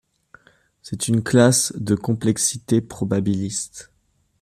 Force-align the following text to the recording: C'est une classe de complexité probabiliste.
C'est 0.81 1.09
une 1.09 1.21
classe 1.21 1.73
de 1.75 1.93
complexité 1.93 2.81
probabiliste. 2.81 3.91